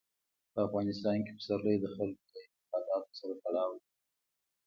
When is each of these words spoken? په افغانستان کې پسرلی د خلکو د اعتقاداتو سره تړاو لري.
په 0.53 0.59
افغانستان 0.67 1.17
کې 1.25 1.31
پسرلی 1.37 1.75
د 1.79 1.85
خلکو 1.95 2.23
د 2.33 2.35
اعتقاداتو 2.41 3.11
سره 3.19 3.33
تړاو 3.43 3.71
لري. 3.77 3.89